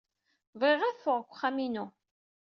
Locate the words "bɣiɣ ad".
0.59-0.95